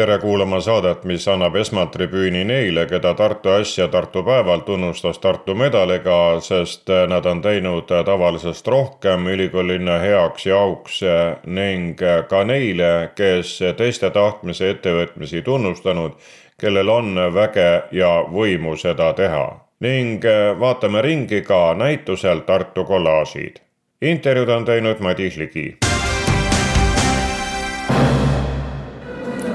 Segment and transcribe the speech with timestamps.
[0.00, 6.40] Tere kuulama saadet, mis annab esmatribüüni neile, keda Tartu Äsja Tartu päeval tunnustas Tartu medaliga,
[6.40, 11.02] sest nad on teinud tavalisest rohkem ülikoolilinna heaks ja auks
[11.44, 16.16] ning ka neile, kes teiste tahtmise ettevõtmisi tunnustanud,
[16.56, 19.44] kellel on väge ja võimu seda teha.
[19.80, 20.24] ning
[20.60, 23.60] vaatame ringi ka näitusel Tartu kollaažid.
[24.00, 25.89] intervjuud on teinud Madis Ligi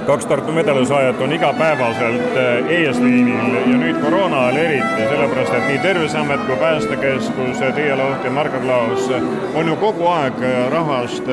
[0.05, 5.79] kaks Tartu medalisaajat on igapäevaselt eh, eesliinil ja nüüd koroona ajal eriti, sellepärast et nii
[5.83, 9.09] Terviseamet kui Päästekeskus, Tiia Loht ja Margo Klaas
[9.53, 10.41] on ju kogu aeg
[10.71, 11.29] rahvast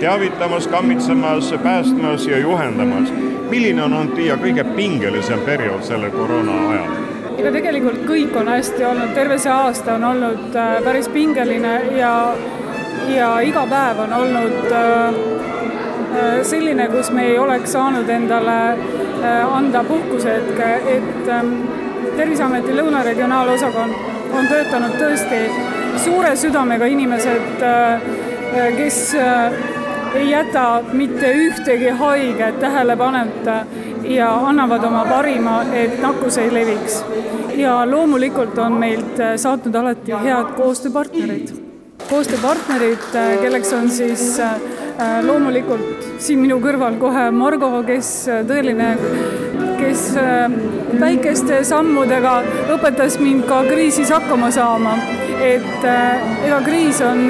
[0.00, 3.12] teavitamas, kammitsemas, päästmas ja juhendamas.
[3.50, 6.94] milline on olnud Tiia kõige pingelisem periood selle koroona ajal?
[7.38, 12.14] ega tegelikult kõik on hästi olnud, terve see aasta on olnud päris pingeline ja,
[13.14, 15.37] ja iga päev on olnud äh, Äh,
[16.42, 21.52] selline, kus me ei oleks saanud endale äh, anda puhkusehetke, et ähm,
[22.16, 23.94] Terviseameti Lõuna regionaalosakond
[24.34, 25.42] on töötanud tõesti
[26.02, 28.08] suure südamega inimesed, äh,
[28.76, 28.98] kes
[30.16, 33.58] ei jäta mitte ühtegi haiget tähelepanuta
[34.08, 37.02] ja annavad oma parima, et nakkus ei leviks.
[37.58, 41.52] ja loomulikult on meilt saatnud alati head koostööpartnerid.
[42.08, 48.90] koostööpartnerid, kelleks on siis Äh, loomulikult siin minu kõrval kohe Margo, kes äh, tõeline,
[49.78, 50.48] kes äh,
[50.98, 52.40] väikeste sammudega
[52.74, 54.98] õpetas mind ka kriisis hakkama saama.
[55.38, 57.20] et ega kriis on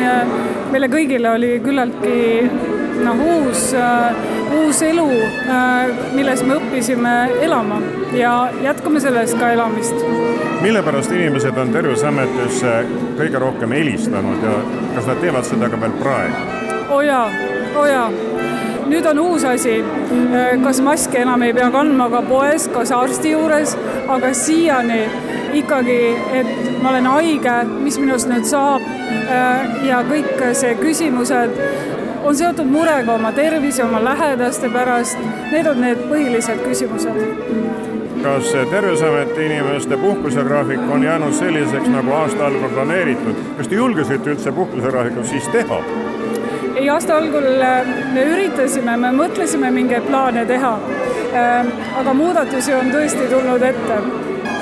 [0.73, 2.47] meile kõigile oli küllaltki
[3.05, 3.67] noh, uus,
[4.57, 5.05] uus elu,
[6.17, 7.13] milles me õppisime
[7.45, 7.83] elama
[8.17, 8.33] ja
[8.65, 10.01] jätkame selles ka elamist.
[10.63, 12.79] mille pärast inimesed on Terviseametisse
[13.21, 14.57] kõige rohkem helistanud ja
[14.95, 16.58] kas nad teevad seda ka veel praegu?
[16.89, 17.27] Oo oh jaa
[17.75, 18.11] oo oh jaa,
[18.89, 19.79] nüüd on uus asi.
[20.35, 23.77] Äh, kas maski enam ei pea kandma ka poes, kas arsti juures,
[24.09, 25.03] aga siiani
[25.59, 26.01] ikkagi,
[26.41, 31.61] et ma olen haige, mis minust nüüd saab äh, ja kõik see küsimused
[32.25, 35.21] on seotud murega oma tervise, oma lähedaste pärast.
[35.53, 37.77] Need on need põhilised küsimused
[38.19, 43.37] kas Terviseameti inimeste puhkusegraafik on jäänud selliseks, nagu aasta algul planeeritud?
[43.57, 45.79] kas te julgesite üldse puhkusegraafikut siis teha?
[46.79, 50.75] Ei, aasta algul äh, me üritasime, me mõtlesime mingeid plaane teha.
[51.35, 53.99] Äh, aga muudatusi on tõesti tulnud ette.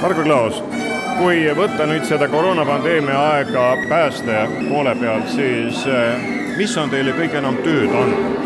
[0.01, 0.63] Margo Klaas,
[1.19, 6.25] kui võtta nüüd seda koroonapandeemia aega pääste poole pealt, siis äh,
[6.57, 8.43] mis on teile kõige enam tööd andnud?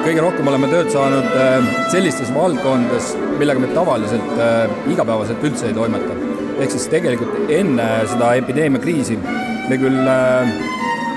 [0.00, 1.26] kõige rohkem oleme tööd saanud
[1.92, 4.32] sellistes valdkondades, millega me tavaliselt
[4.88, 6.16] igapäevaselt üldse ei toimeta.
[6.56, 10.00] ehk siis tegelikult enne seda epideemiakriisi me küll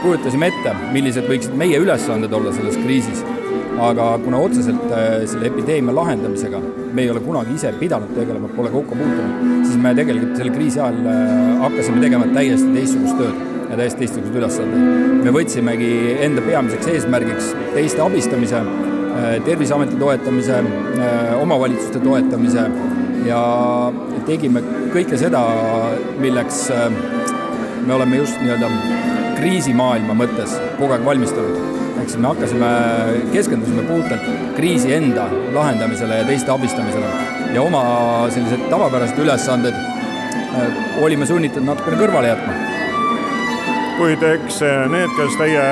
[0.04, 3.24] kujutasime ette, millised võiksid meie ülesanded olla selles kriisis.
[3.84, 6.60] aga kuna otseselt äh, selle epideemia lahendamisega
[6.94, 10.80] me ei ole kunagi ise pidanud tegelema, pole kokku puutunud, siis me tegelikult selle kriisi
[10.80, 11.32] ajal äh,
[11.64, 13.40] hakkasime tegema täiesti teistsugust tööd
[13.72, 15.24] ja täiesti teistsuguseid ülesandeid.
[15.26, 15.90] me võtsimegi
[16.28, 20.62] enda peamiseks eesmärgiks teiste abistamise, äh, Terviseameti toetamise,
[21.42, 22.68] omavalitsuste toetamise
[23.26, 23.42] ja
[24.30, 24.62] tegime
[24.94, 25.44] kõike seda,
[26.22, 26.68] milleks
[27.88, 31.72] me oleme just nii-öelda kriisimaailma mõttes kogu aeg valmistunud.
[32.00, 32.70] ehk siis me hakkasime,
[33.34, 34.24] keskendusime puhtalt
[34.56, 37.10] kriisi enda lahendamisele ja teiste abistamisele
[37.54, 37.84] ja oma
[38.32, 42.54] sellised tavapärased ülesanded äh, olime sunnitud natukene kõrvale jätma.
[43.98, 44.62] kuid eks
[44.96, 45.66] need, kes teie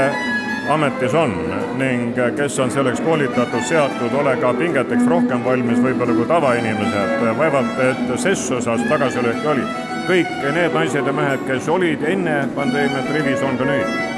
[0.72, 1.38] ametis on
[1.80, 7.16] ning kes on selleks koolitatud, seatud, ole ka pingeteks rohkem valmis võib-olla kui tavainimesed.
[7.40, 9.66] vaevalt, et ses osas tagasilööki oli
[10.12, 14.10] kõik need naised ja mehed, kes olid enne pandeemiat rivis, on ka nüüd?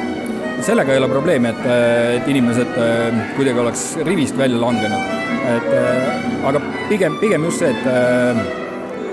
[0.64, 1.66] sellega ei ole probleemi, et,
[2.16, 5.10] et inimesed äh, kuidagi oleks rivist välja langenud.
[5.52, 8.40] et äh, aga pigem, pigem just see, et äh,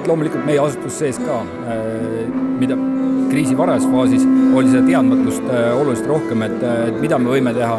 [0.07, 1.41] loomulikult meie asutus sees ka,
[2.61, 2.79] mida
[3.33, 4.25] kriisi varases faasis
[4.57, 7.77] oli seda teadmatust oluliselt rohkem, et, et mida me võime teha,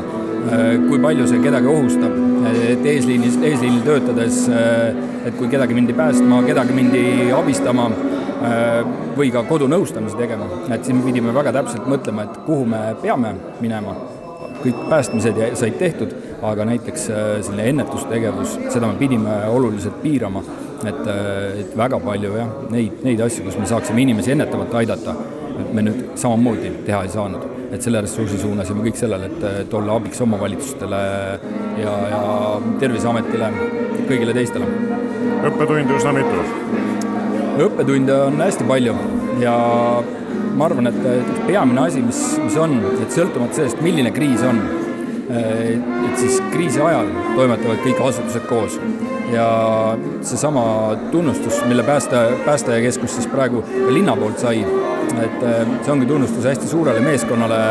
[0.85, 2.13] kui palju see kedagi ohustab,
[2.61, 7.03] et eesliinis, eesliinil töötades, et kui kedagi mindi päästma, kedagi mindi
[7.35, 7.89] abistama
[9.17, 13.95] või ka kodunõustamisi tegema, et siin pidime väga täpselt mõtlema, et kuhu me peame minema.
[14.61, 16.11] kõik päästmised said tehtud,
[16.45, 20.43] aga näiteks äh, selline ennetustegevus, seda me pidime oluliselt piirama,
[20.85, 25.15] et, äh, et väga palju jah, neid, neid asju, kus me saaksime inimesi ennetavalt aidata,
[25.73, 29.95] me nüüd samamoodi teha ei saanud et selle ressursi suunasime kõik sellele, et, et olla
[29.95, 31.01] abiks omavalitsustele
[31.79, 32.21] ja, ja
[32.83, 33.51] Terviseametile,
[34.09, 34.67] kõigile teistele.
[35.47, 36.80] õppetunde üsna mitu?
[37.67, 38.93] Õppetunde on hästi palju
[39.41, 39.53] ja
[40.57, 44.59] ma arvan, et peamine asi, mis, mis on, et sõltumata sellest, milline kriis on,
[45.31, 48.79] et siis kriisi ajal toimetavad kõik asutused koos.
[49.31, 49.47] ja
[50.21, 50.63] seesama
[51.11, 54.65] tunnustus, mille pääste, päästekeskus siis praegu ka linna poolt sai,
[55.23, 55.45] et
[55.85, 57.61] see ongi tunnustus hästi suurele meeskonnale,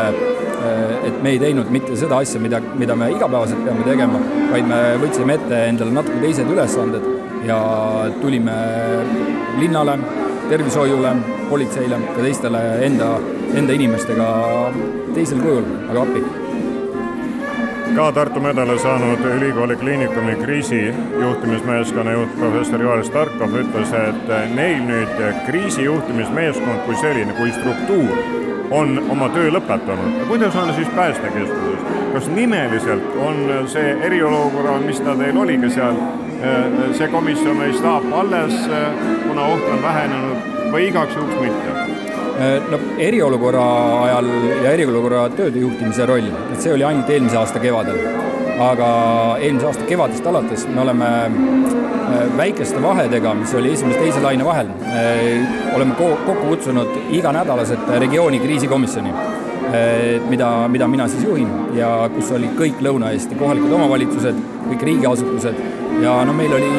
[1.05, 4.21] et me ei teinud mitte seda asja, mida, mida me igapäevaselt peame tegema,
[4.51, 7.59] vaid me võtsime ette endale natuke teised ülesanded ja
[8.21, 8.51] tulime
[9.59, 9.99] linnale,
[10.49, 11.15] tervishoiule,
[11.49, 13.09] politseile, ka teistele enda,
[13.55, 14.27] enda inimestega
[15.15, 16.23] teisel kujul, aga appi.
[17.95, 25.17] Ka Tartu medali saanud ülikooli kliinikumi kriisijuhtimismeeskonna juht professor Joel Starkov ütles, et neil nüüd
[25.49, 28.40] kriisijuhtimismeeskond kui selline, kui struktuur
[28.71, 30.25] on oma töö lõpetanud.
[30.27, 31.79] kuidas on siis päästekeskuses,
[32.13, 35.99] kas nimeliselt on see eriolukorra, mis ta teil oligi seal,
[36.97, 38.55] see komisjon või staap alles,
[39.27, 41.71] kuna oht on vähenenud või igaks juhuks mitte?
[42.41, 43.63] Äh, no eriolukorra
[44.05, 44.29] ajal
[44.63, 47.99] ja eriolukorra tööde juhtimise roll, et see oli ainult eelmise aasta kevadel.
[48.61, 48.87] aga
[49.41, 51.07] eelmise aasta kevadest alates me oleme
[52.37, 59.13] väikeste vahedega, mis oli esimese-teise laine vahel, äh, oleme kokku kutsunud iganädalased regiooni kriisikomisjoni,
[60.27, 61.47] mida, mida mina siis juhin
[61.77, 65.61] ja kus oli kõik Lõuna-Eesti kohalikud omavalitsused, kõik riigiasutused
[66.03, 66.71] ja no meil oli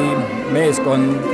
[0.53, 1.33] meeskond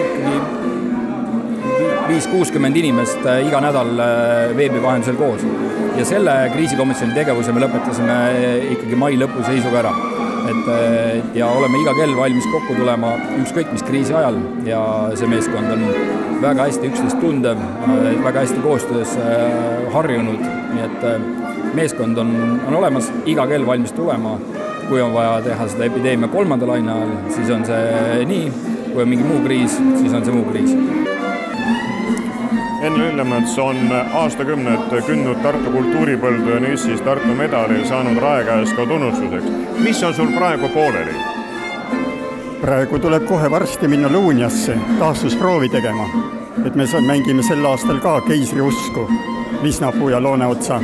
[2.10, 5.46] viis-kuuskümmend inimest äh, iga nädal äh, veebi vahendusel koos.
[5.98, 9.94] ja selle kriisikomisjoni tegevuse me lõpetasime äh, ikkagi mai lõpu seisuga ära.
[10.50, 14.40] Et ja oleme iga kell valmis kokku tulema ükskõik mis kriisi ajal.
[14.68, 14.82] Ja
[15.20, 15.86] see meeskond on
[16.44, 17.62] väga hästi üksteist tundev,
[18.24, 19.16] väga hästi koostöös
[19.94, 20.42] harjunud,
[20.74, 22.34] nii et meeskond on,
[22.68, 24.38] on olemas, iga kell valmis tulema.
[24.90, 28.50] Kui on vaja teha seda epideemia kolmanda laine ajal, siis on see nii,
[28.90, 30.74] kui on mingi muu kriis, siis on see muu kriis
[32.82, 33.78] Enn Lillemets on
[34.14, 39.50] aastakümned kündnud Tartu kultuuripõldu ja nüüd siis Tartu medali saanud Rae käest ka tunnustuseks.
[39.84, 41.12] mis on sul praegu pooleli?
[42.62, 46.08] praegu tuleb kohe varsti minna Luunjasse taastusproovi tegema.
[46.66, 49.10] et me mängime sel aastal ka keisriusku
[49.64, 50.82] Visnapuu ja Looneotsa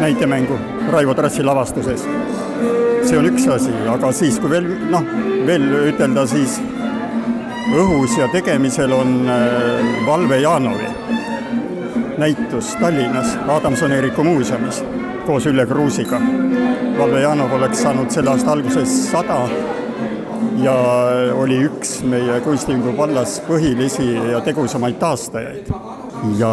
[0.00, 0.58] näitemängu
[0.90, 2.08] Raivo Trassi lavastuses.
[3.02, 5.02] see on üks asi, aga siis, kui veel noh,
[5.46, 6.60] veel ütelda, siis
[7.74, 11.15] õhus ja tegemisel on äh, Valve Janovi
[12.18, 14.84] näitus Tallinnas Adamson-Eeriku muuseumis
[15.26, 16.20] koos Ülle Kruusiga.
[16.98, 19.40] Valve Janov oleks saanud selle aasta alguses sada
[20.62, 20.74] ja
[21.34, 25.72] oli üks meie kunstniku vallas põhilisi ja tegusamaid taastajaid.
[26.38, 26.52] ja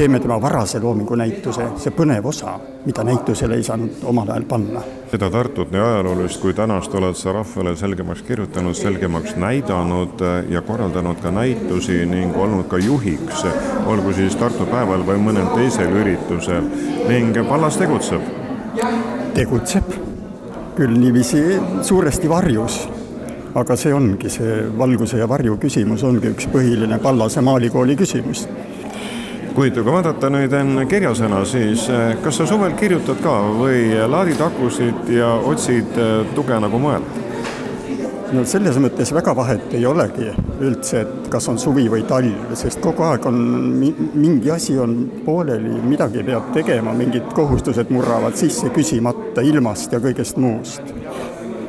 [0.00, 2.54] teeme tema varase loomingu näituse, see põnev osa,
[2.86, 4.80] mida näitusele ei saanud omal ajal panna.
[5.10, 11.20] seda Tartut, nii ajaloolist kui tänast oled sa rahvale selgemaks kirjutanud, selgemaks näidanud ja korraldanud
[11.20, 13.44] ka näitusi ning olnud ka juhiks,
[13.86, 16.72] olgu siis Tartu päeval või mõnel teisel üritusel
[17.10, 18.24] ning vallas tegutseb?
[19.36, 19.92] tegutseb,
[20.80, 21.44] küll niiviisi
[21.82, 22.80] suuresti varjus
[23.52, 28.46] aga see ongi see valguse ja varju küsimus, ongi üks põhiline Pallase maalikooli küsimus
[29.54, 34.40] kuid kui vaadata nüüd enne kirjasõna, siis eh, kas sa suvel kirjutad ka või laadid
[34.44, 37.18] akusid ja otsid eh, tuge nagu mujalt?
[38.30, 40.28] no selles mõttes väga vahet ei olegi
[40.62, 43.40] üldse, et kas on suvi või talv, sest kogu aeg on
[43.80, 50.38] mingi asi on pooleli, midagi peab tegema, mingid kohustused murravad sisse küsimata ilmast ja kõigest
[50.38, 50.94] muust.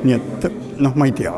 [0.02, 0.46] nii et
[0.78, 1.34] noh, ma ei tea,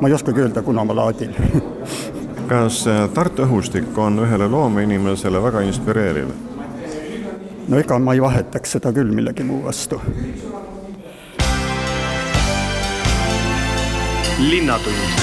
[0.00, 1.32] ma ei oskagi öelda, kuna ma laadin
[2.52, 6.32] kas äh, Tartu õhustik on ühele loomeinimesele väga inspireeriv?
[7.68, 10.00] no ega ma ei vahetaks seda küll millegi muu vastu.
[14.50, 15.20] linnatund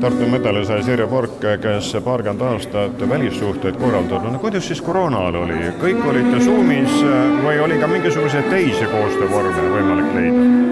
[0.00, 4.30] Tartu medali sai Sirje Pork, kes paarkümmend aastat välissuhteid korraldab.
[4.30, 7.00] no kuidas siis koroona ajal oli, kõik olite Zoomis
[7.42, 10.66] või oli ka mingisuguseid teisi koostöövorme võimalik leida?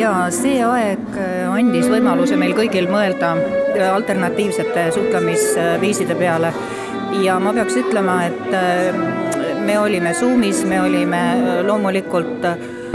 [0.00, 6.52] ja see aeg äh, andis võimaluse meil kõigil mõelda äh, alternatiivsete suhtlemisviiside peale.
[7.20, 9.00] Ja ma peaks ütlema, et äh,
[9.60, 11.20] me olime Zoomis, me olime
[11.66, 12.46] loomulikult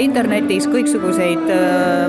[0.01, 1.45] internetis kõiksuguseid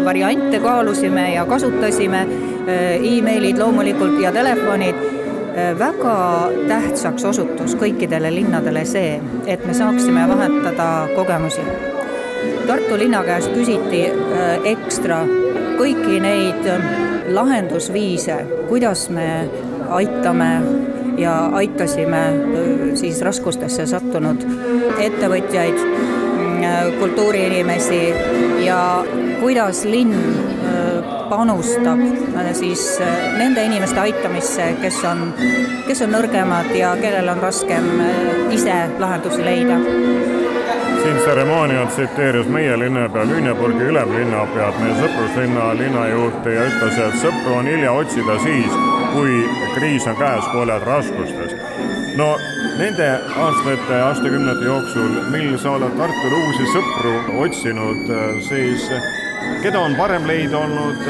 [0.04, 2.22] variante kaalusime ja kasutasime
[2.66, 2.78] e,
[3.12, 4.98] emailid loomulikult ja telefonid.
[5.78, 6.16] Väga
[6.68, 9.14] tähtsaks osutus kõikidele linnadele see,
[9.48, 11.62] et me saaksime vahetada kogemusi.
[12.66, 15.22] Tartu linna käest küsiti äh, ekstra
[15.78, 16.90] kõiki neid äh,
[17.34, 19.28] lahendusviise, kuidas me
[19.96, 20.50] aitame
[21.18, 22.22] ja aitasime
[22.98, 24.42] siis raskustesse sattunud
[25.00, 28.02] ettevõtjaid, mm, kultuuriinimesi
[28.66, 28.80] ja
[29.40, 30.12] kuidas linn
[31.28, 32.00] panustab
[32.52, 32.84] siis
[33.38, 35.26] nende inimeste aitamisse, kes on,
[35.88, 37.90] kes on nõrgemad ja kellel on raskem
[38.54, 39.80] ise lahendusi leida
[41.06, 47.68] siin tseremoonial tsiteeris meie linnapea Lüneburgi ülemlinnapead, meie sõpruslinna linnajuhti ja ütles, et sõpru on
[47.70, 48.74] hilja otsida siis,
[49.12, 49.36] kui
[49.76, 51.54] kriis on käes, kui oled raskustes.
[52.18, 52.26] no
[52.80, 53.06] nende
[53.44, 58.10] aastate, aastakümnete jooksul, mil sa oled Tartule uusi sõpru otsinud,
[58.50, 58.90] siis
[59.62, 61.06] keda on parem leida olnud,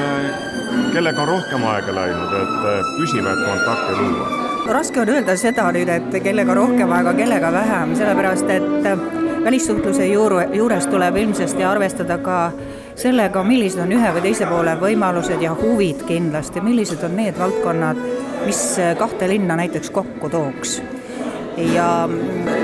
[0.92, 4.32] kellega on rohkem aega läinud, et püsivaid kontakte luua?
[4.76, 9.15] raske on öelda seda nüüd, et kellega rohkem aega, kellega vähem, sellepärast et
[9.46, 12.50] välissuhtluse juuru, juures tuleb ilmsesti arvestada ka
[12.98, 18.00] sellega, millised on ühe või teise poole võimalused ja huvid kindlasti, millised on need valdkonnad,
[18.46, 18.62] mis
[18.98, 20.80] kahte linna näiteks kokku tooks.
[21.56, 22.08] ja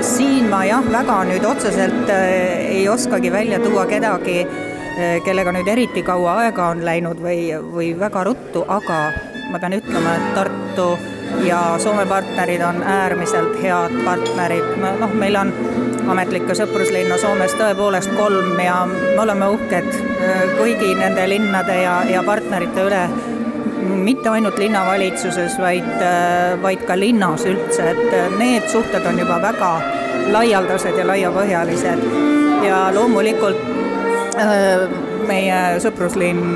[0.05, 5.67] siin ma jah, väga nüüd otseselt äh, ei oskagi välja tuua kedagi, äh, kellega nüüd
[5.67, 8.99] eriti kaua aega on läinud või, või väga ruttu, aga
[9.49, 10.91] ma pean ütlema, et Tartu
[11.47, 15.53] ja Soome partnerid on äärmiselt head partnerid, noh, meil on
[16.09, 22.23] ametlikku sõpruslinna Soomes tõepoolest kolm ja me oleme uhked äh, kõigi nende linnade ja, ja
[22.25, 23.01] partnerite üle,
[24.03, 29.39] mitte ainult linnavalitsuses, vaid, äh, vaid ka linnas üldse, et äh, need suhted on juba
[29.43, 29.71] väga
[30.33, 32.03] laialdased ja laiapõhjalised.
[32.63, 33.59] Ja loomulikult
[35.27, 36.55] meie sõpruslinn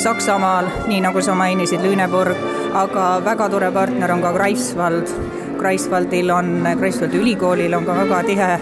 [0.00, 2.40] Saksamaal, nii nagu sa mainisid, Lüneburg,
[2.76, 5.12] aga väga tore partner on ka Greifswald
[5.58, 8.60] Greifswaldil on, Greifswaldi ülikoolil on ka väga tihe äh,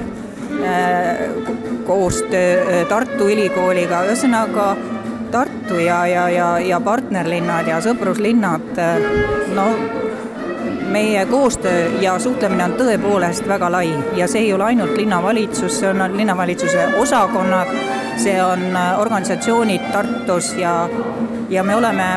[1.87, 4.75] koostöö äh, Tartu Ülikooliga, ühesõnaga
[5.31, 9.05] Tartu ja, ja, ja, ja partnerlinnad ja sõpruslinnad, äh,
[9.57, 9.69] no
[10.95, 13.89] meie koostöö ja suhtlemine on tõepoolest väga lai.
[14.15, 17.73] Ja see ei ole ainult linnavalitsus, see on linnavalitsuse osakonnad,
[18.23, 20.85] see on organisatsioonid Tartus ja,
[21.51, 22.13] ja me oleme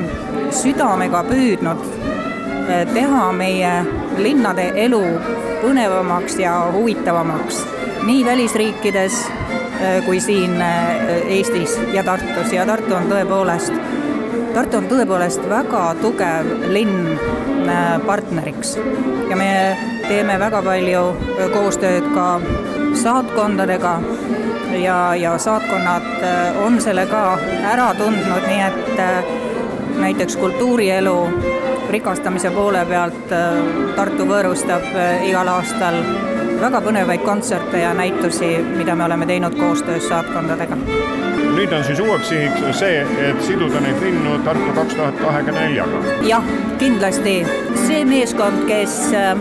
[0.54, 1.82] südamega püüdnud
[2.94, 3.72] teha meie
[4.22, 5.04] linnade elu
[5.62, 7.66] põnevamaks ja huvitavamaks
[8.08, 10.96] nii välisriikides äh, kui siin äh,
[11.28, 12.54] Eestis ja Tartus.
[12.54, 13.74] Ja Tartu on tõepoolest,
[14.54, 17.12] Tartu on tõepoolest väga tugev linn
[17.68, 18.78] äh, partneriks.
[19.30, 19.52] Ja me
[20.08, 21.04] teeme väga palju
[21.54, 22.30] koostööd ka
[22.96, 24.00] saatkondadega.
[24.78, 26.24] Ja, ja saatkonnad
[26.62, 27.22] on selle ka
[27.66, 31.16] ära tundnud, nii et näiteks kultuurielu
[31.90, 33.60] rikastamise poole pealt äh,
[33.96, 36.00] Tartu võõrustab äh, igal aastal
[36.62, 40.78] väga põnevaid kontserte ja näitusi, mida me oleme teinud koostöös saatkondadega.
[41.58, 46.02] nüüd on siis uueks sihiks see, et siduda neid linnu Tartu kaks tuhat kahekümne neljaga?
[46.28, 46.44] jah,
[46.80, 47.38] kindlasti.
[47.88, 49.38] see meeskond, kes äh,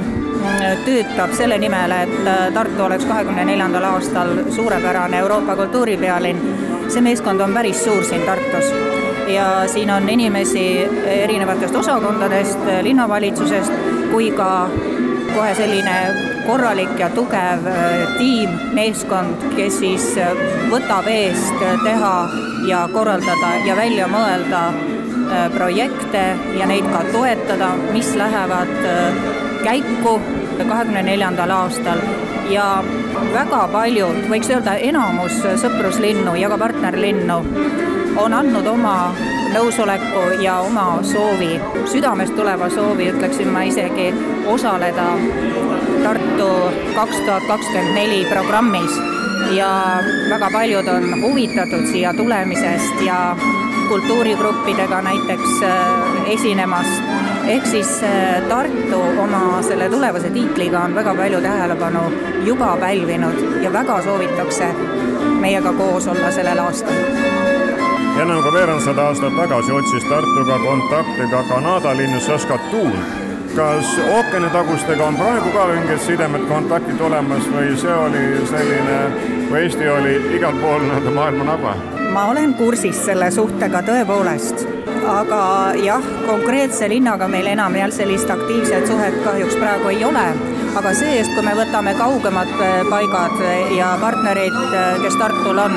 [0.84, 2.18] töötab selle nimel, et
[2.54, 6.44] Tartu oleks kahekümne neljandal aastal suurepärane Euroopa kultuuripealinn,
[6.88, 8.95] see meeskond on päris suur siin Tartus
[9.26, 10.66] ja siin on inimesi
[11.06, 13.72] erinevatest osakondadest, linnavalitsusest
[14.10, 14.68] kui ka
[15.34, 15.96] kohe selline
[16.46, 20.36] korralik ja tugev äh, tiim, meeskond, kes siis äh,
[20.70, 22.14] võtab eest teha
[22.68, 26.24] ja korraldada ja välja mõelda äh, projekte
[26.58, 28.72] ja neid ka toetada, mis lähevad
[29.66, 30.16] käiku
[30.56, 32.00] kahekümne neljandal aastal.
[32.46, 32.78] Ja
[33.34, 37.40] väga paljud, võiks öelda enamus sõpruslinnu ja ka partnerlinnu
[38.16, 39.14] on andnud oma
[39.52, 41.56] nõusoleku ja oma soovi,
[41.90, 44.12] südamest tuleva soovi, ütleksin ma isegi,
[44.46, 45.12] osaleda
[46.06, 46.48] Tartu
[46.94, 48.92] kaks tuhat kakskümmend neli programmis
[49.56, 49.70] ja
[50.30, 53.36] väga paljud on huvitatud siia tulemisest ja
[53.88, 57.02] kultuurigruppidega näiteks äh, esinemast.
[57.46, 62.04] ehk siis äh, Tartu oma selle tulevase tiitliga on väga palju tähelepanu
[62.44, 64.74] juba pälvinud ja väga soovitakse
[65.40, 67.35] meiega koos olla sellel aastal
[68.22, 72.96] enam kui veerandsada aastat tagasi otsis Tartuga kontakte ka Kanada linn Saskatoon.
[73.56, 78.98] kas ookeanitagustega on praegu ka mingid sidemed, kontaktid olemas või see oli selline,
[79.50, 81.76] või Eesti oli igal pool nii-öelda maailma naba?
[82.12, 84.66] ma olen kursis selle suhtega tõepoolest,
[85.08, 85.40] aga
[85.80, 90.28] jah, konkreetse linnaga meil enam jah, sellist aktiivset suhet kahjuks praegu ei ole
[90.76, 93.40] aga see-eest, kui me võtame kaugemad äh, paigad
[93.76, 95.76] ja partnerid, äh, kes Tartul on,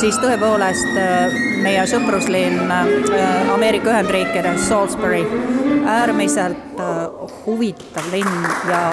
[0.00, 5.24] siis tõepoolest äh, meie sõpruslinn äh, Ameerika Ühendriikides, Salisbury,
[5.86, 8.90] äärmiselt äh, huvitav linn ja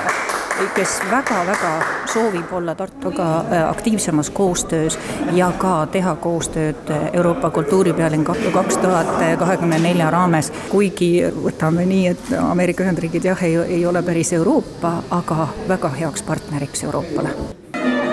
[0.75, 1.71] kes väga-väga
[2.09, 3.27] soovib olla Tartuga
[3.69, 4.97] aktiivsemas koostöös
[5.37, 11.11] ja ka teha koostööd Euroopa kultuuripealing kaks tuhat kahekümne nelja raames, kuigi
[11.43, 16.83] võtame nii, et Ameerika Ühendriigid jah, ei, ei ole päris Euroopa, aga väga heaks partneriks
[16.89, 17.37] Euroopale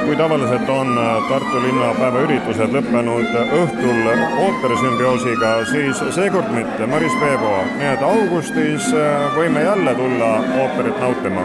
[0.04, 4.08] kui tavaliselt on äh, Tartu linnapäeva üritused lõppenud õhtul
[4.44, 10.30] ooperisümbioosiga, siis seekord mitte, Maris Veebo, nii et augustis äh, võime jälle tulla
[10.60, 11.44] ooperit nautima?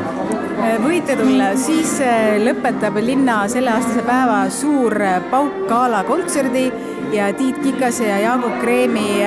[0.59, 1.95] Äh, võite tulla, siis
[2.43, 4.97] lõpetab linna selleaastase päeva suur
[5.31, 6.67] Pauk gala kontserdi
[7.15, 9.21] ja Tiit Kikase ja Jaagup Kreemi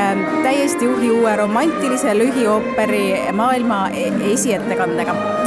[0.45, 5.42] täiesti juhi uue romantilise lühiooperi maailma e-, esiettekandega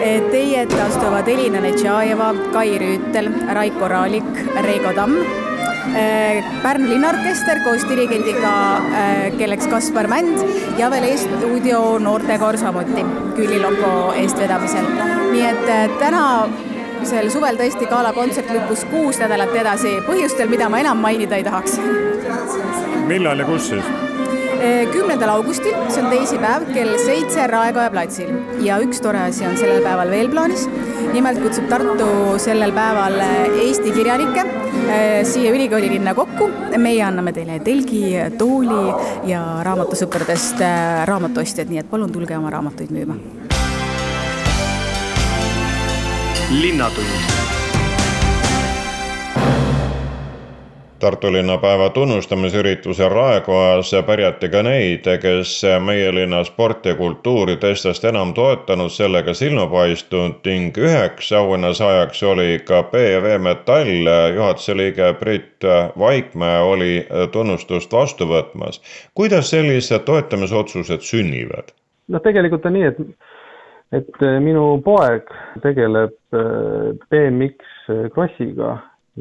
[0.00, 4.30] Teie ette astuvad Elina Netšajeva, Kai Rüütel, Raiko Raalik,
[4.64, 5.18] Reigo Tamm,
[5.92, 8.54] eh, Pärnu linnaorkester koos dirigendiga,
[8.96, 10.40] eh, kelleks Kaspar Mänd
[10.78, 13.04] ja veel E-stuudio noortekoor samuti
[13.36, 14.88] Külli Loko eestvedamisel.
[15.32, 16.48] nii et eh, täna
[17.04, 21.80] sel suvel tõesti galakontsert lükkus kuus nädalat edasi põhjustel, mida ma enam mainida ei tahaks.
[23.06, 24.09] millal ja kus siis?
[24.92, 28.30] Kümnendal augustil, see on teisipäev, kell seitse Raekoja platsil
[28.64, 30.66] ja üks tore asi on sellel päeval veel plaanis.
[31.12, 33.16] nimelt kutsub Tartu sellel päeval
[33.64, 36.50] Eesti kirjanikke eh, siia ülikooli linna kokku.
[36.76, 38.04] meie anname teile telgi,
[38.38, 38.94] tooli
[39.30, 43.16] ja raamatusõpradest eh, raamatuostjad, nii et palun tulge oma raamatuid müüma.
[46.50, 47.39] linnatund
[51.00, 58.34] Tartu linnapäeva tunnustamisürituse Raekojas pärjati ka neid, kes meie linna sporti ja kultuuri teistest enam
[58.36, 65.64] toetanud, sellega silma paistnud ning üheks auhinnasaajaks oli ka BV Metall juhatuse liige Brit
[65.98, 68.82] Vaikmäe oli tunnustust vastu võtmas.
[69.14, 71.72] kuidas sellised toetamisotsused sünnivad?
[72.08, 73.00] noh, tegelikult on nii, et
[73.92, 78.76] et minu poeg tegeleb äh, BMX krossiga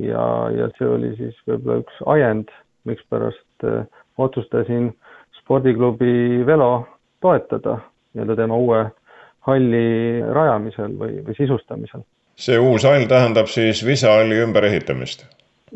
[0.05, 0.25] ja,
[0.55, 2.51] ja see oli siis võib-olla üks ajend,
[2.89, 3.85] mikspärast äh,
[4.17, 4.91] otsustasin
[5.39, 6.87] spordiklubi Velo
[7.21, 7.79] toetada
[8.13, 8.85] nii-öelda tema uue
[9.47, 12.05] halli rajamisel või, või sisustamisel.
[12.39, 15.25] see uus hall tähendab siis visahalli ümberehitamist?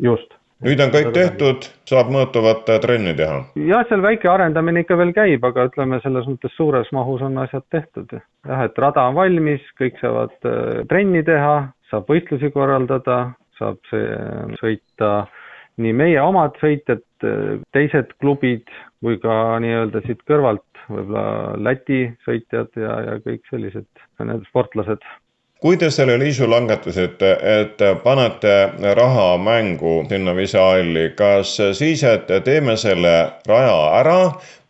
[0.01, 0.35] just.
[0.63, 3.43] nüüd on kõik tehtud, saab mõõtuvat trenni teha?
[3.67, 7.65] jah, seal väike arendamine ikka veel käib, aga ütleme, selles mõttes suures mahus on asjad
[7.71, 8.17] tehtud.
[8.47, 11.55] jah, et rada on valmis, kõik saavad äh, trenni teha,
[11.91, 13.23] saab võistlusi korraldada,
[13.59, 14.19] saab see
[14.61, 15.13] sõita
[15.81, 17.01] nii meie omad sõitjad,
[17.73, 18.67] teised klubid
[19.03, 23.87] kui ka nii-öelda siit kõrvalt võib-olla Läti sõitjad ja, ja kõik sellised
[24.23, 25.03] need sportlased.
[25.63, 27.29] kui te selle liisu langetasite,
[27.61, 28.55] et panete
[28.99, 33.15] raha mängu sinna visahalli, kas siis, et teeme selle
[33.47, 34.19] raja ära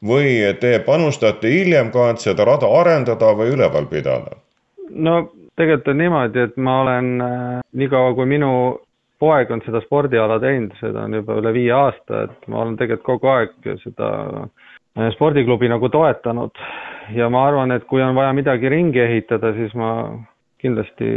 [0.06, 4.38] või te panustate hiljem ka, et seda rada arendada või üleval pidada?
[4.90, 5.24] no
[5.60, 8.52] tegelikult on niimoodi, et ma olen äh, niikaua, kui minu
[9.24, 13.22] poeg on seda spordiala teinud, seda on juba üle viie aasta, et ma olen tegelikult
[13.22, 14.10] kogu aeg seda
[14.44, 16.64] äh, spordiklubi nagu toetanud.
[17.16, 19.94] Ja ma arvan, et kui on vaja midagi ringi ehitada, siis ma
[20.64, 21.08] kindlasti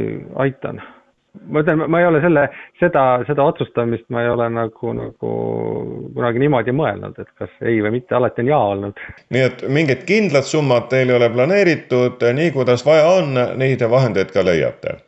[0.43, 0.83] aitan
[1.49, 2.47] ma ütlen, ma ei ole selle,
[2.81, 5.33] seda, seda otsustamist ma ei ole nagu, nagu
[6.17, 9.03] kunagi niimoodi mõelnud, et kas ei või mitte, alati on jaa olnud.
[9.35, 13.91] nii et mingit kindlat summat teil ei ole planeeritud, nii kuidas vaja on, nii te
[13.91, 15.01] vahendeid ka leiate?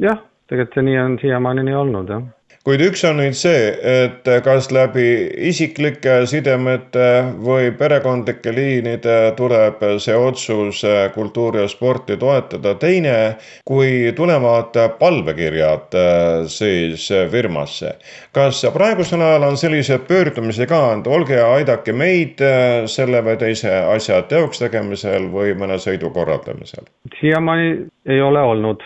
[0.00, 2.26] jah, tegelikult see nii on siiamaani nii olnud, jah
[2.66, 5.04] kuid üks on nüüd see, et kas läbi
[5.48, 7.10] isiklike sidemete
[7.46, 10.80] või perekondlike liinide tuleb see otsus
[11.14, 12.74] kultuuri ja sporti toetada.
[12.74, 15.94] teine, kui tulevad palvekirjad
[16.50, 17.94] siis firmasse,
[18.34, 22.42] kas praegusel ajal on selliseid pöördumisi ka, et olge ja aidake meid
[22.90, 26.90] selle või teise asja teoks tegemisel või mõne sõidu korraldamisel?
[27.20, 27.72] siiamaani
[28.10, 28.82] ei ole olnud,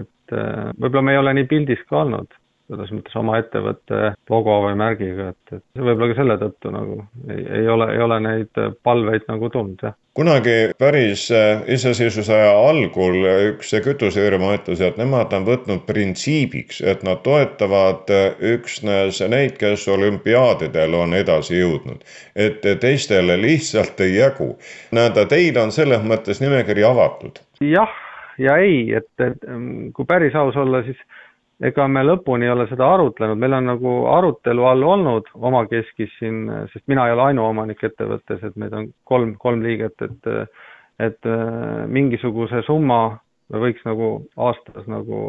[0.00, 0.36] et
[0.80, 2.37] võib-olla me ei ole nii pildis ka olnud
[2.68, 7.46] selles mõttes oma ettevõtte logo või märgiga, et, et võib-olla ka selle tõttu nagu ei,
[7.62, 13.20] ei ole, ei ole neid palveid nagu tulnud, jah kunagi päris äh, iseseisvuse aja algul
[13.52, 19.86] üks kütusefirma ütles, et nemad on võtnud printsiibiks, et nad toetavad äh, üksnes neid, kes
[19.94, 22.02] olümpiaadidel on edasi jõudnud.
[22.34, 24.56] et teistele lihtsalt ei jagu.
[24.90, 27.38] näed, teil on selles mõttes nimekiri avatud.
[27.62, 27.94] jah
[28.42, 29.46] ja ei, et, et
[29.94, 30.98] kui päris aus olla, siis
[31.64, 36.44] ega me lõpuni ei ole seda arutlenud, meil on nagu arutelu all olnud omakeskis siin,
[36.72, 40.34] sest mina ei ole ainuomanik ettevõttes, et meid on kolm, kolm liiget, et
[40.98, 43.20] et äh, mingisuguse summa
[43.54, 45.20] võiks nagu aastas nagu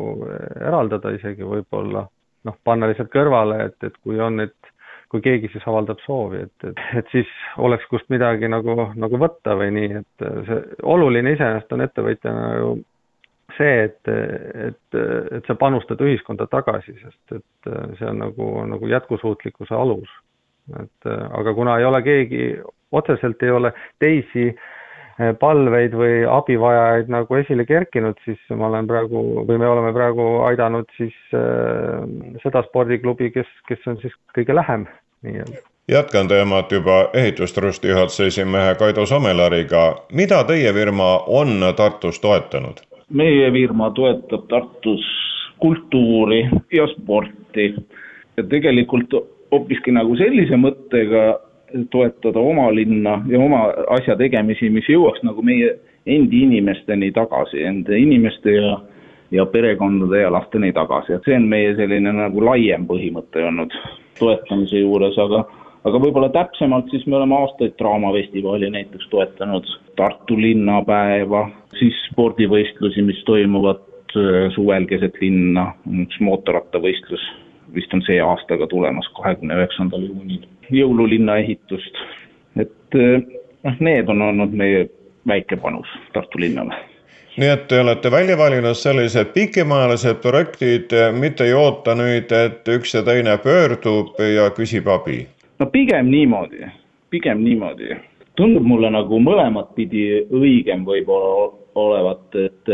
[0.60, 2.08] eraldada isegi võib-olla,
[2.48, 4.74] noh, panna lihtsalt kõrvale, et, et kui on, et
[5.10, 9.56] kui keegi siis avaldab soovi, et, et, et siis oleks kust midagi nagu, nagu võtta
[9.58, 10.60] või nii, et see
[10.96, 12.74] oluline iseenesest on ettevõtjana ju
[13.60, 14.12] see, et,
[14.70, 15.00] et,
[15.38, 20.10] et sa panustad ühiskonda tagasi, sest et see on nagu, nagu jätkusuutlikkuse alus.
[20.80, 22.44] et aga kuna ei ole keegi,
[22.92, 24.52] otseselt ei ole teisi
[25.40, 30.88] palveid või abivajajaid nagu esile kerkinud, siis ma olen praegu või me oleme praegu aidanud
[30.96, 32.06] siis äh,
[32.44, 34.88] seda spordiklubi, kes, kes on siis kõige lähem
[35.28, 40.06] nii-öelda jätkan teemat juba ehitustrusti juhatuse esimehe Kaido Samelariga.
[40.14, 42.78] mida teie firma on Tartus toetanud?
[43.10, 45.06] Meie firma toetab Tartus
[45.60, 47.76] kultuuri ja sporti.
[48.38, 49.14] ja tegelikult
[49.52, 51.40] hoopiski nagu sellise mõttega
[51.92, 53.66] toetada oma linna ja oma
[53.98, 58.78] asja tegemisi, mis jõuaks nagu meie endi inimesteni tagasi, enda inimeste ja
[59.32, 63.76] ja perekondade ja lasteni tagasi, et see on meie selline nagu laiem põhimõte olnud
[64.18, 65.44] toetamise juures, aga
[65.86, 71.46] aga võib-olla täpsemalt siis me oleme aastaid Draamafestivali näiteks toetanud, Tartu linnapäeva,
[71.78, 73.84] siis spordivõistlusi, mis toimuvad
[74.16, 75.72] äh, suvel keset linna,
[76.04, 77.26] üks mootorrattavõistlus
[77.74, 82.00] vist on see aasta ka tulemas, kahekümne üheksandal juunil, jõululinna ehitust,
[82.58, 83.20] et äh,
[83.64, 84.88] noh, need on olnud meie
[85.28, 86.78] väike panus Tartu linnale.
[87.40, 92.96] Nii et te olete välja valinud sellised pikemaajalised projektid, mitte ei oota nüüd, et üks
[92.98, 95.22] ja teine pöördub ja küsib abi.
[95.60, 96.68] No pigem niimoodi,
[97.14, 97.96] pigem niimoodi.
[98.40, 102.72] Tundub mulle nagu mõlemat pidi õigem võib-olla olevat, et,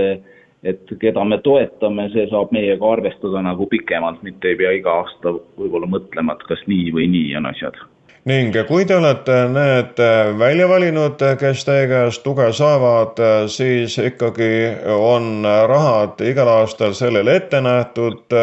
[0.63, 5.35] et keda me toetame, see saab meiega arvestada nagu pikemalt, mitte ei pea iga aasta
[5.57, 7.83] võib-olla mõtlema, et kas nii või nii on asjad
[8.25, 9.99] ning kui te olete need
[10.39, 13.19] välja valinud, kes teie käest tuge saavad,
[13.53, 14.49] siis ikkagi
[14.89, 18.33] on rahad igal aastal sellele ette nähtud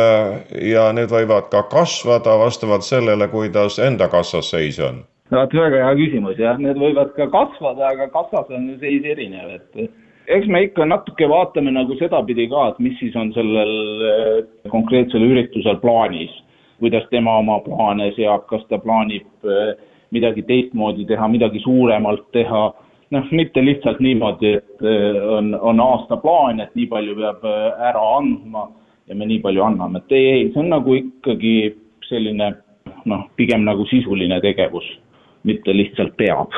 [0.70, 5.02] ja need võivad ka kasvada vastavalt sellele, kuidas enda kassas seis on?
[5.38, 9.56] Vot väga hea küsimus jah, need võivad ka kasvada, aga kassas on ju seis erinev,
[9.58, 15.24] et eks me ikka natuke vaatame nagu sedapidi ka, et mis siis on sellel konkreetsel
[15.26, 16.32] üritusel plaanis.
[16.82, 19.74] Kuidas tema oma plaane seab, kas ta plaanib äh,
[20.12, 22.62] midagi teistmoodi teha, midagi suuremalt teha,
[23.14, 24.84] noh, mitte lihtsalt niimoodi, et
[25.36, 27.46] on, on aastaplaan, et nii palju peab
[27.90, 28.66] ära andma
[29.08, 31.54] ja me nii palju anname, et ei, ei, see on nagu ikkagi
[32.08, 32.52] selline
[33.08, 34.88] noh, pigem nagu sisuline tegevus,
[35.48, 36.54] mitte lihtsalt peab.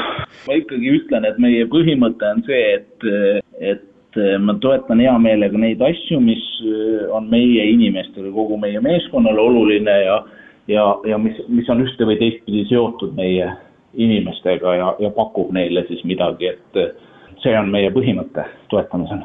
[0.46, 3.10] ma ikkagi ütlen, et meie põhimõte on see, et,
[3.60, 9.40] et ma toetan hea meelega neid asju, mis eh, on meie inimestele, kogu meie meeskonnale
[9.40, 10.22] oluline ja
[10.68, 13.50] ja, ja mis, mis on ühte või teistpidi seotud meie
[13.94, 16.80] inimestega ja, ja pakub neile siis midagi, et
[17.44, 19.24] see on meie põhimõte toetamisel.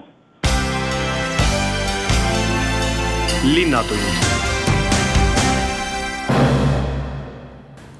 [3.56, 4.49] linnatund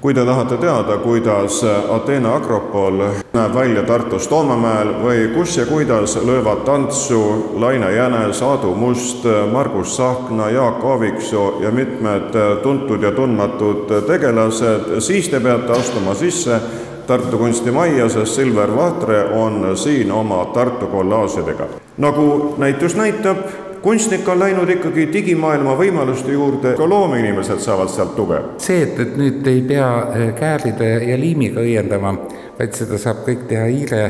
[0.00, 1.60] kui te tahate teada, kuidas
[1.92, 7.20] Ateena Akropol näeb välja Tartus Toomemäel või kus ja kuidas löövad tantsu
[7.60, 12.32] Laine Jänes, Aadu Must, Margus Tsahkna, Jaak Aaviksoo ja mitmed
[12.62, 16.60] tuntud ja tundmatud tegelased, siis te peate astuma sisse
[17.06, 21.66] Tartu kunstimajja, sest Silver Vahtre on siin oma Tartu kollaažidega.
[21.98, 23.36] nagu näitus näitab,
[23.82, 28.40] kunstnik on läinud ikkagi digimaailma võimaluste juurde, ka loomeinimesed saavad sealt tuge.
[28.62, 32.14] see, et, et nüüd ei pea äh, kääride ja liimiga õiendama,
[32.58, 34.04] vaid seda saab kõik teha hiire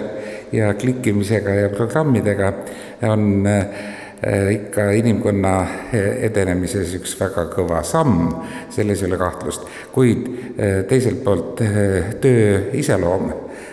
[0.53, 2.53] ja klikkimisega ja programmidega,
[3.11, 3.65] on äh,
[4.53, 5.55] ikka inimkonna
[5.97, 8.27] edenemises üks väga kõva samm,
[8.75, 10.27] selles ei ole kahtlust, kuid
[10.91, 11.63] teiselt poolt
[12.21, 13.31] töö iseloom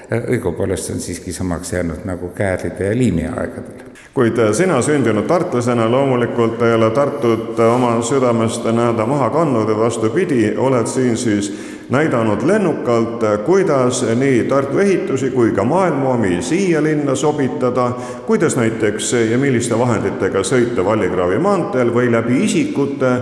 [0.07, 6.61] õigupoolest on siiski samaks jäänud nagu kääride ja liimi aegadel kuid sina sündinud tartlasena loomulikult
[6.61, 9.69] ei ole Tartut oma südamest nii-öelda maha kandnud.
[9.69, 11.51] Ja vastupidi, oled siin siis
[11.89, 17.91] näidanud lennukalt, kuidas nii Tartu ehitusi kui ka maailma omi siia linna sobitada,
[18.25, 23.13] kuidas näiteks ja milliste vahenditega sõita Vallikraavi maanteel või läbi isikute,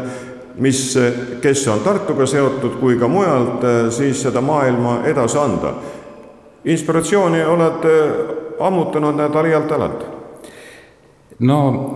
[0.63, 0.87] mis,
[1.41, 5.75] kes on Tartuga seotud, kui ka mujalt siis seda maailma edasi anda.
[6.65, 7.83] inspiratsiooni oled
[8.59, 10.14] ammutanud näed alialt alalt
[11.39, 11.95] no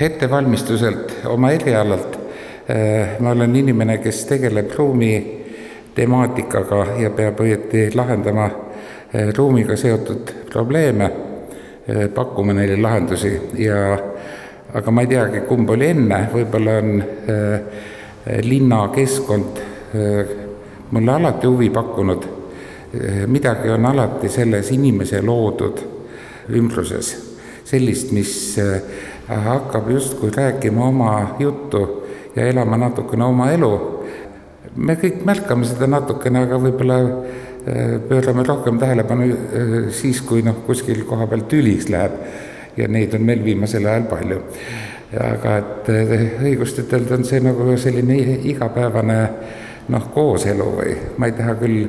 [0.00, 2.18] ettevalmistuselt oma erialalt
[2.70, 5.44] äh, ma olen inimene, kes tegeleb ruumi
[5.94, 11.10] temaatikaga ja peab õieti lahendama äh, ruumiga seotud probleeme,
[11.88, 13.98] äh, pakkuma neile lahendusi ja
[14.74, 17.04] aga ma ei teagi, kumb oli enne, võib-olla on
[18.42, 19.60] linnakeskkond
[20.90, 22.24] mulle alati huvi pakkunud.
[23.26, 25.84] midagi on alati selles inimese loodud
[26.50, 27.33] ümbruses
[27.64, 28.80] sellist, mis äh,
[29.28, 33.72] hakkab justkui rääkima oma juttu ja elama natukene oma elu.
[34.76, 40.64] me kõik märkame seda natukene, aga võib-olla äh, pöörame rohkem tähelepanu äh, siis, kui noh,
[40.66, 42.18] kuskil koha peal tüliks läheb.
[42.76, 44.40] ja neid on meil viimasel ajal palju.
[45.14, 45.88] aga et
[46.42, 49.18] õigust ütelda, on see nagu selline igapäevane
[49.88, 51.86] noh, kooselu või ma ei taha küll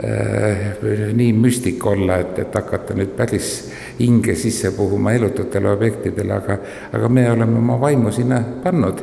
[0.00, 3.50] nii müstik olla, et, et hakata nüüd päris
[3.98, 6.56] hinge sisse puhuma elututele objektidele, aga,
[6.96, 9.02] aga me oleme oma vaimu sinna pannud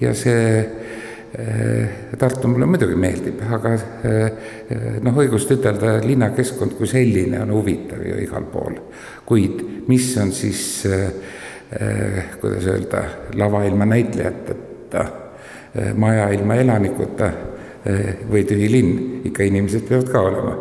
[0.00, 7.40] ja see äh, Tartu mulle muidugi meeldib, aga äh, noh, õigust ütelda, linnakeskkond kui selline
[7.46, 8.76] on huvitav ju igal pool.
[9.24, 10.84] kuid mis on siis
[11.80, 13.02] Eh, kuidas öelda,
[13.34, 15.00] lava ilma näitlejateta,
[15.74, 17.34] eh, maja ilma elanikuta eh,
[18.30, 18.96] või tühi linn,
[19.28, 20.54] ikka inimesed peavad ka olema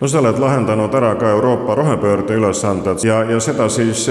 [0.00, 4.06] no sa oled lahendanud ära ka Euroopa rohepöörde ülesanded ja, ja seda siis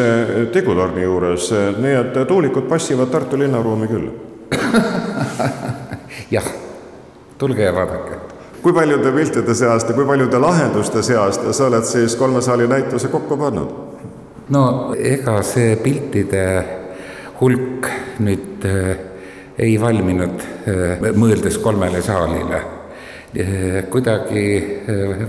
[0.53, 4.07] Tigutorni juures, nii et tuulikud passivad Tartu linnaruumi küll
[6.35, 6.47] jah,
[7.37, 8.17] tulge ja vaadake.
[8.61, 13.07] kui paljude piltide seast ja kui paljude lahenduste seast sa oled siis kolme saali näituse
[13.13, 13.75] kokku pannud?
[14.49, 16.45] no ega see piltide
[17.41, 18.65] hulk nüüd
[19.59, 22.61] ei valminud äh, mõeldes kolmele saalile.
[23.35, 24.45] Äh, kuidagi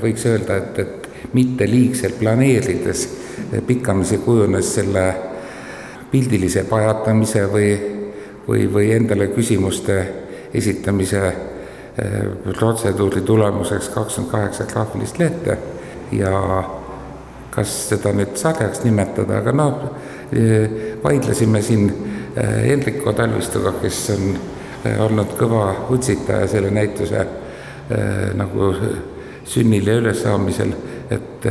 [0.03, 3.07] võiks öelda, et, et mitte liigselt planeerides
[3.67, 5.05] pikkamisi kujunes selle
[6.11, 7.71] pildilise pajatamise või,
[8.47, 9.99] või, või endale küsimuste
[10.55, 11.21] esitamise
[12.45, 15.57] protseduuri tulemuseks kakskümmend kaheksa graafilist lehte
[16.13, 16.33] ja
[17.57, 19.79] kas seda nüüd sarjaks nimetada, aga noh,
[21.03, 21.89] vaidlesime siin
[22.37, 24.29] Hendriko Talvistuga, kes on
[24.85, 28.71] eh, olnud kõva utsitaja selle näituse eh, nagu
[29.47, 30.77] sünnil ja ülessaamisel,
[31.11, 31.51] et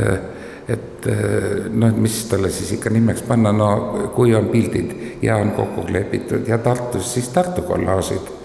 [0.66, 1.06] et
[1.78, 3.68] noh, mis talle siis ikka nimeks panna, no
[4.16, 8.35] kui on pildid ja on kokku kleebitud ja Tartus siis Tartu kollaažid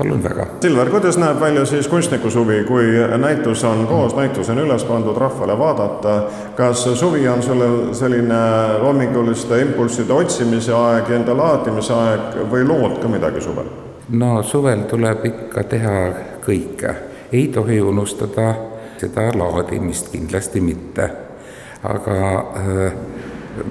[0.00, 0.46] palun väga.
[0.60, 2.84] Silver, kuidas näeb välja siis kunstniku suvi, kui
[3.18, 6.16] näitus on koos, näitus on üles pandud rahvale vaadata,
[6.56, 8.40] kas suvi on sellel selline
[8.80, 13.70] loominguliste impulsside otsimise aeg, enda laadimise aeg või lood ka midagi suvel?
[14.10, 15.96] no suvel tuleb ikka teha
[16.46, 16.94] kõike,
[17.32, 18.54] ei tohi unustada
[18.98, 21.10] seda laadimist kindlasti mitte.
[21.82, 22.16] aga
[22.56, 22.92] äh,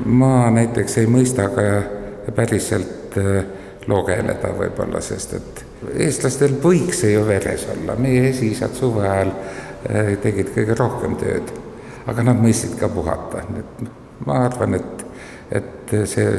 [0.06, 1.66] ma näiteks ei mõista ka
[2.36, 3.44] päriselt äh,
[3.88, 9.32] logeleda võib-olla, sest et eestlastel võiks see ju veres olla, meie esiisad suve ajal
[9.90, 11.54] eh, tegid kõige rohkem tööd,
[12.10, 13.84] aga nad mõistsid ka puhata, nii et
[14.28, 15.06] ma arvan, et,
[15.62, 16.30] et see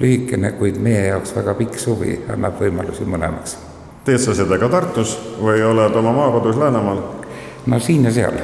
[0.00, 3.56] lühikene, kuid meie jaoks väga pikk suvi annab võimalusi mõlemaks.
[4.04, 7.02] teed sa seda ka Tartus või oled oma maakodus Läänemaal?
[7.66, 8.40] no siin ja seal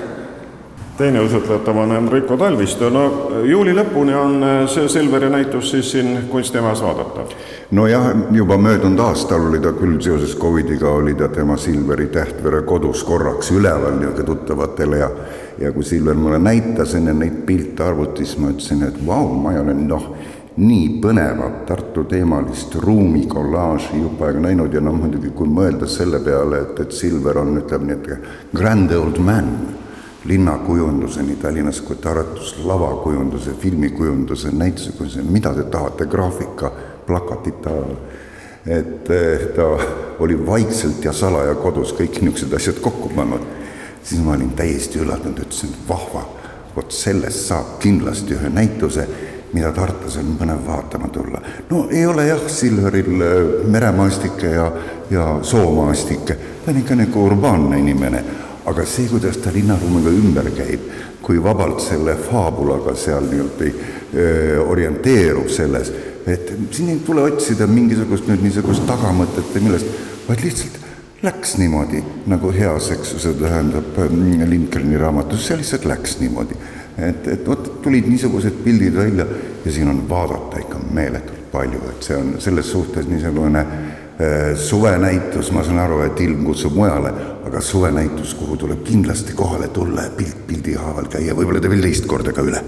[0.99, 3.05] teine usutletav on Enrico Talvistu, no
[3.49, 7.33] juuli lõpuni on äh, see Silveri näitus siis siin kunstimajas vaadatav?
[7.73, 13.05] nojah, juba möödunud aastal oli ta küll seoses Covidiga, oli ta tema Silveri Tähtvere kodus
[13.05, 15.11] korraks üleval niisugune tuttavatele ja
[15.59, 19.61] ja kui Silver mulle näitas enne neid pilte arvutis, ma ütlesin, et vau, ma ei
[19.61, 20.09] ole noh,
[20.57, 26.65] nii põnevat Tartu teemalist ruumikollaaži jupp aega näinud ja noh, muidugi kui mõelda selle peale,
[26.67, 29.55] et, et Silver on, ütleme nii, et grand old man
[30.25, 36.73] linnakujunduseni Tallinnas kui Tartus, lavakujunduse, filmikujunduse, näitusekujunduse, mida te tahate, graafika,
[37.07, 37.97] plakatite ajal.
[38.67, 39.65] et eh, ta
[40.19, 43.43] oli vaikselt ja salaja kodus kõik niisugused asjad kokku pannud.
[44.03, 46.23] siis ma olin täiesti üllatunud, ütlesin, vahva,
[46.77, 49.09] vot sellest saab kindlasti ühe näituse,
[49.53, 51.43] mida Tartus on põnev vaatama tulla.
[51.71, 54.73] no ei ole jah, Silveril eh, meremaastikke ja,
[55.11, 58.25] ja soomaastikke, ta on ikka nagu urbaanne inimene
[58.67, 60.87] aga see, kuidas ta linnaruumiga ümber käib,
[61.23, 65.93] kui vabalt selle faabulaga seal nii-öelda orienteerub selles,
[66.27, 69.99] et siin ei tule otsida mingisugust nüüd niisugust tagamõtet või millest,
[70.29, 70.79] vaid lihtsalt
[71.23, 73.99] läks niimoodi, nagu heas, eks ju, see tähendab
[74.51, 76.59] Lincolni raamatus, see lihtsalt läks niimoodi.
[76.99, 79.27] et, et vot tulid niisugused pildid välja
[79.65, 84.02] ja siin on vaadata ikka meeletult palju, et see on selles suhtes niisugune Äh,
[84.55, 87.13] suvenäitus, ma saan aru, et ilm kutsub mujale,
[87.47, 91.83] aga suvenäitus, kuhu tuleb kindlasti kohale tulla ja pilt pildi haaval käia, võib-olla te veel
[91.83, 92.63] teist korda ka üle.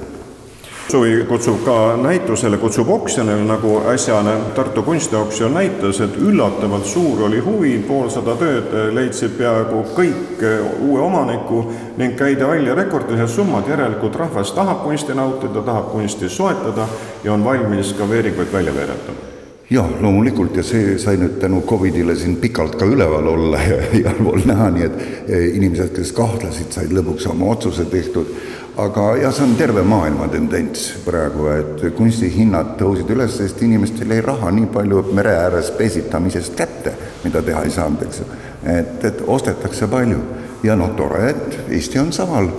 [0.85, 7.41] Suvi kutsub ka näitusele, kutsub oksjonile, nagu äsjane Tartu kunstioksjon näitas, et üllatavalt suur oli
[7.41, 10.45] huvi, poolsada tööd leidsid peaaegu kõik
[10.85, 11.65] uue omaniku
[11.97, 16.89] ning käidi välja rekordilised summad, järelikult rahvas tahab kunsti nautida, tahab kunsti soetada
[17.25, 19.34] ja on valmis ka veeringuid välja veereta
[19.71, 24.21] jah, loomulikult ja see sai nüüd tänu Covidile siin pikalt ka üleval olla ja igal
[24.21, 24.99] pool näha, nii et
[25.29, 28.35] eh, inimesed, kes kahtlesid, said lõpuks oma otsuse tehtud.
[28.77, 34.21] aga jah, see on terve maailma tendents praegu, et kunstihinnad tõusid üles, sest inimestel jäi
[34.21, 38.31] raha nii palju mere ääres pesitamisest kätte, mida teha ei saanud, eks ju.
[38.77, 40.21] et, et ostetakse palju
[40.67, 42.51] ja noh, tore, et Eesti on samal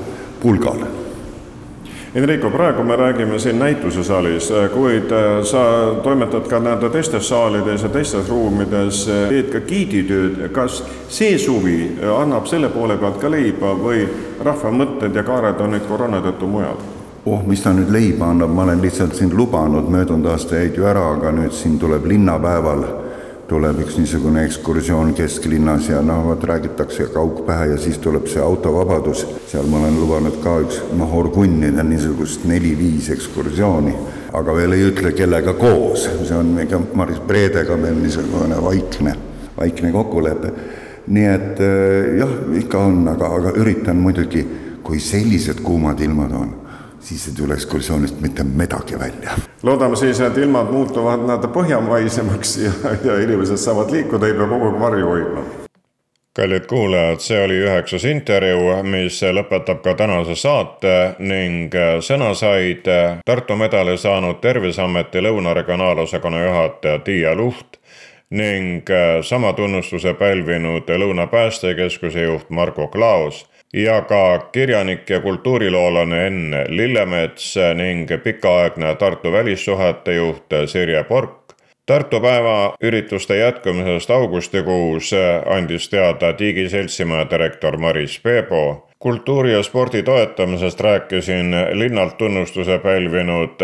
[0.41, 1.04] pulgal
[2.15, 5.59] Enrico, praegu me räägime siin näitusesaalis, kuid äh, sa
[6.03, 10.45] toimetad ka nende teistes saalides ja teistes ruumides, teed ka giiditööd.
[10.55, 10.77] kas
[11.11, 14.07] see suvi annab selle poole pealt ka leiba või
[14.47, 16.79] rahva mõtted ja kaared on nüüd koroona tõttu mujal?
[17.25, 20.87] oh, mis ta nüüd leiba annab, ma olen lihtsalt siin lubanud, möödunud aasta jäid ju
[20.87, 22.87] ära, aga nüüd siin tuleb linnapäeval
[23.47, 28.41] tuleb üks niisugune ekskursioon kesklinnas ja noh, vot räägitakse kaug pähe ja siis tuleb see
[28.41, 33.93] autovabadus, seal ma olen lubanud ka üks noh, orgunnida niisugust neli-viis ekskursiooni,
[34.33, 39.15] aga veel ei ütle, kellega koos, see on ikka Maris Predega meil niisugune vaikne,
[39.59, 40.53] vaikne kokkulepe.
[41.05, 44.41] nii et eh, jah, ikka on, aga, aga üritan muidugi,
[44.85, 46.53] kui sellised kuumad ilmad on
[47.05, 49.31] siis ei tule ekskursioonist mitte midagi välja.
[49.63, 52.71] loodame siis, et ilmad muutuvad nad põhjamaisemaks ja,
[53.03, 55.43] ja inimesed saavad liikuda, ei pea kogu aeg varju hoidma.
[56.35, 62.89] kallid kuulajad, see oli üheksas intervjuu, mis lõpetab ka tänase saate ning sõna said
[63.25, 67.77] Tartu medali saanud Terviseameti Lõuna regionaalosakonna juhataja Tiia Luht
[68.29, 68.89] ning
[69.21, 77.55] sama tunnustuse pälvinud Lõuna päästekeskuse juht Margo Klaos ja ka kirjanik ja kultuuriloolane Enn Lillemets
[77.75, 81.31] ning pikaaegne Tartu välissuhete juht Sirje Pork.
[81.85, 85.11] Tartu päeva ürituste jätkumisest augustikuus
[85.45, 88.87] andis teada Digi seltsimaja direktor Maris Peebo.
[88.99, 93.59] kultuuri ja spordi toetamisest rääkisin linnalt tunnustuse pälvinud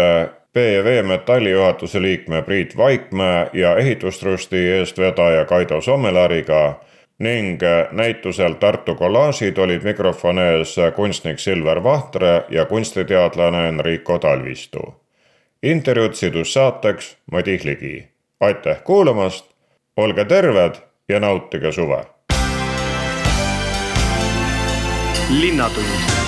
[0.53, 6.79] PV Metalli juhatuse liikme Priit Vaikmäe ja ehitustrusti eestvedaja Kaido Sommelariga
[7.21, 14.95] ning äh, näitusel Tartu kollaažid olid mikrofoni ees kunstnik Silver Vahtre ja kunstiteadlane Enrico Talvistu.
[15.63, 18.07] intervjuud sidus saateks Madis Ligi.
[18.39, 19.45] aitäh kuulamast,
[19.97, 20.75] olge terved
[21.09, 22.05] ja nautige suve.
[25.29, 26.20] linnatund